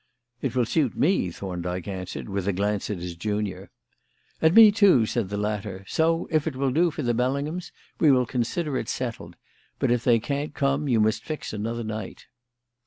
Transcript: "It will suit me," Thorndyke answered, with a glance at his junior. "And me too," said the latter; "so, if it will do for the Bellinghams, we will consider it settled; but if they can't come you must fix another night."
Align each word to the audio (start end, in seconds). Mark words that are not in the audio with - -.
"It 0.41 0.55
will 0.55 0.65
suit 0.65 0.97
me," 0.97 1.29
Thorndyke 1.29 1.87
answered, 1.87 2.27
with 2.27 2.47
a 2.47 2.53
glance 2.53 2.89
at 2.89 2.97
his 2.97 3.13
junior. 3.15 3.69
"And 4.41 4.55
me 4.55 4.71
too," 4.71 5.05
said 5.05 5.29
the 5.29 5.37
latter; 5.37 5.85
"so, 5.87 6.27
if 6.31 6.47
it 6.47 6.55
will 6.55 6.71
do 6.71 6.89
for 6.89 7.03
the 7.03 7.13
Bellinghams, 7.13 7.71
we 7.99 8.09
will 8.09 8.25
consider 8.25 8.79
it 8.79 8.89
settled; 8.89 9.35
but 9.77 9.91
if 9.91 10.03
they 10.03 10.17
can't 10.19 10.55
come 10.55 10.87
you 10.87 10.99
must 10.99 11.23
fix 11.23 11.53
another 11.53 11.83
night." 11.83 12.25